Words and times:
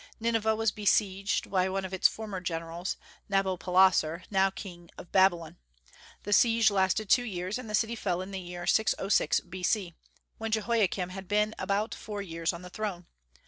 Nineveh 0.19 0.55
was 0.55 0.71
besieged 0.71 1.51
by 1.51 1.69
one 1.69 1.85
of 1.85 1.93
its 1.93 2.07
former 2.07 2.41
generals, 2.41 2.97
Nabopolassar, 3.29 4.23
now 4.31 4.49
king 4.49 4.89
of 4.97 5.11
Babylon. 5.11 5.57
The 6.23 6.33
siege 6.33 6.71
lasted 6.71 7.07
two 7.07 7.21
years, 7.21 7.59
and 7.59 7.69
the 7.69 7.75
city 7.75 7.95
fell 7.95 8.19
in 8.23 8.31
the 8.31 8.39
year 8.39 8.65
606 8.65 9.41
B.C., 9.41 9.93
when 10.39 10.49
Jehoiakim 10.51 11.09
had 11.09 11.27
been 11.27 11.53
about 11.59 11.93
four 11.93 12.19
years 12.23 12.51
on 12.51 12.63
the 12.63 12.71
throne. 12.71 13.05